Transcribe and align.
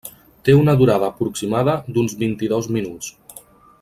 Té 0.47 0.53
una 0.59 0.73
durada 0.79 1.09
aproximada 1.13 1.75
d'uns 1.97 2.17
vint-i-dos 2.23 2.71
minuts. 2.79 3.13